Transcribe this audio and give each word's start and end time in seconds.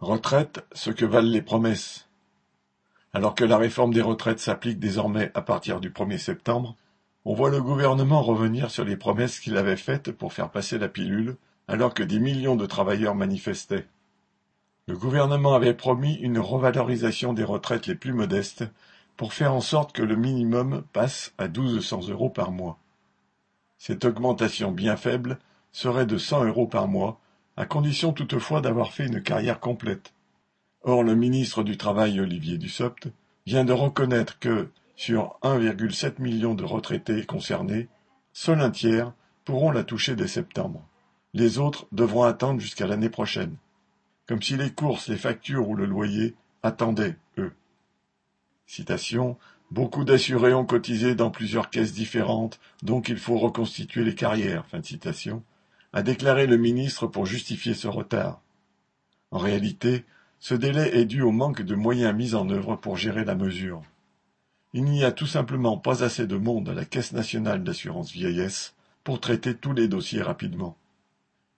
Retraite, 0.00 0.64
ce 0.72 0.90
que 0.90 1.04
valent 1.04 1.28
les 1.28 1.42
promesses. 1.42 2.08
Alors 3.12 3.34
que 3.34 3.44
la 3.44 3.58
réforme 3.58 3.92
des 3.92 4.00
retraites 4.00 4.40
s'applique 4.40 4.78
désormais 4.78 5.30
à 5.34 5.42
partir 5.42 5.78
du 5.78 5.90
1er 5.90 6.16
septembre, 6.16 6.74
on 7.26 7.34
voit 7.34 7.50
le 7.50 7.60
gouvernement 7.60 8.22
revenir 8.22 8.70
sur 8.70 8.84
les 8.84 8.96
promesses 8.96 9.40
qu'il 9.40 9.58
avait 9.58 9.76
faites 9.76 10.10
pour 10.10 10.32
faire 10.32 10.50
passer 10.50 10.78
la 10.78 10.88
pilule, 10.88 11.36
alors 11.68 11.92
que 11.92 12.02
des 12.02 12.18
millions 12.18 12.56
de 12.56 12.64
travailleurs 12.64 13.14
manifestaient. 13.14 13.86
Le 14.86 14.96
gouvernement 14.96 15.52
avait 15.52 15.74
promis 15.74 16.14
une 16.14 16.38
revalorisation 16.38 17.34
des 17.34 17.44
retraites 17.44 17.86
les 17.86 17.94
plus 17.94 18.14
modestes 18.14 18.64
pour 19.18 19.34
faire 19.34 19.52
en 19.52 19.60
sorte 19.60 19.92
que 19.92 20.02
le 20.02 20.16
minimum 20.16 20.82
passe 20.94 21.34
à 21.36 21.46
1200 21.46 22.08
euros 22.08 22.30
par 22.30 22.52
mois. 22.52 22.78
Cette 23.76 24.06
augmentation 24.06 24.72
bien 24.72 24.96
faible 24.96 25.38
serait 25.72 26.06
de 26.06 26.16
100 26.16 26.46
euros 26.46 26.66
par 26.66 26.88
mois, 26.88 27.20
à 27.56 27.66
condition 27.66 28.12
toutefois 28.12 28.60
d'avoir 28.60 28.92
fait 28.92 29.06
une 29.06 29.22
carrière 29.22 29.60
complète. 29.60 30.12
Or 30.82 31.02
le 31.02 31.14
ministre 31.14 31.62
du 31.62 31.76
Travail 31.76 32.20
Olivier 32.20 32.58
Dussopt 32.58 33.08
vient 33.46 33.64
de 33.64 33.72
reconnaître 33.72 34.38
que, 34.38 34.70
sur 34.96 35.38
1,7 35.42 36.20
million 36.20 36.54
de 36.54 36.64
retraités 36.64 37.24
concernés, 37.24 37.88
seul 38.32 38.60
un 38.60 38.70
tiers 38.70 39.12
pourront 39.44 39.70
la 39.70 39.84
toucher 39.84 40.16
dès 40.16 40.28
septembre. 40.28 40.86
Les 41.34 41.58
autres 41.58 41.86
devront 41.92 42.24
attendre 42.24 42.60
jusqu'à 42.60 42.86
l'année 42.86 43.10
prochaine. 43.10 43.56
Comme 44.26 44.42
si 44.42 44.56
les 44.56 44.70
courses, 44.70 45.08
les 45.08 45.16
factures 45.16 45.68
ou 45.68 45.74
le 45.74 45.86
loyer 45.86 46.34
attendaient, 46.62 47.16
eux. 47.38 47.52
Citation 48.66 49.36
Beaucoup 49.70 50.04
d'assurés 50.04 50.52
ont 50.52 50.66
cotisé 50.66 51.14
dans 51.14 51.30
plusieurs 51.30 51.70
caisses 51.70 51.92
différentes, 51.92 52.58
donc 52.82 53.08
il 53.08 53.18
faut 53.18 53.38
reconstituer 53.38 54.02
les 54.02 54.16
carrières. 54.16 54.66
Fin 54.66 54.82
citation 54.82 55.44
a 55.92 56.02
déclaré 56.02 56.46
le 56.46 56.56
ministre 56.56 57.06
pour 57.06 57.26
justifier 57.26 57.74
ce 57.74 57.88
retard. 57.88 58.40
En 59.30 59.38
réalité, 59.38 60.04
ce 60.38 60.54
délai 60.54 60.96
est 60.96 61.04
dû 61.04 61.22
au 61.22 61.32
manque 61.32 61.62
de 61.62 61.74
moyens 61.74 62.14
mis 62.14 62.34
en 62.34 62.48
œuvre 62.50 62.76
pour 62.76 62.96
gérer 62.96 63.24
la 63.24 63.34
mesure. 63.34 63.82
Il 64.72 64.84
n'y 64.84 65.04
a 65.04 65.12
tout 65.12 65.26
simplement 65.26 65.76
pas 65.76 66.04
assez 66.04 66.26
de 66.26 66.36
monde 66.36 66.68
à 66.68 66.74
la 66.74 66.84
Caisse 66.84 67.12
nationale 67.12 67.64
d'assurance 67.64 68.12
vieillesse 68.12 68.74
pour 69.02 69.20
traiter 69.20 69.54
tous 69.54 69.72
les 69.72 69.88
dossiers 69.88 70.22
rapidement. 70.22 70.76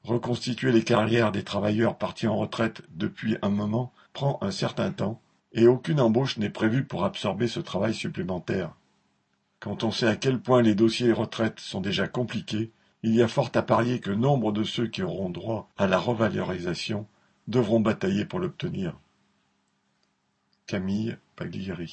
Reconstituer 0.05 0.73
les 0.73 0.83
carrières 0.83 1.31
des 1.31 1.45
travailleurs 1.45 1.97
partis 1.97 2.27
en 2.27 2.37
retraite 2.37 2.83
depuis 2.91 3.37
un 3.43 3.51
moment 3.51 3.93
prend 4.15 4.39
un 4.41 4.51
certain 4.51 4.91
temps 4.91 5.21
et 5.53 5.67
aucune 5.67 6.01
embauche 6.01 6.39
n'est 6.39 6.51
prévue 6.51 6.85
pour 6.85 7.05
absorber 7.05 7.47
ce 7.47 7.61
travail 7.61 7.95
supplémentaire. 7.95 8.73
Quand 9.61 9.85
on 9.85 9.93
sait 9.93 10.09
à 10.09 10.17
quel 10.17 10.41
point 10.41 10.63
les 10.63 10.75
dossiers 10.75 11.13
retraite 11.13 11.61
sont 11.61 11.81
déjà 11.81 12.09
compliqués, 12.09 12.73
il 13.03 13.15
y 13.15 13.23
a 13.23 13.29
fort 13.29 13.51
à 13.55 13.63
parier 13.63 14.01
que 14.01 14.11
nombre 14.11 14.53
de 14.53 14.63
ceux 14.63 14.87
qui 14.87 15.03
auront 15.03 15.31
droit 15.31 15.69
à 15.77 15.87
la 15.87 15.99
revalorisation 15.99 17.07
devront 17.49 17.81
batailler 17.81 18.25
pour 18.25 18.39
l'obtenir. 18.39 18.99
Camille 20.67 21.17
Paglieri 21.35 21.89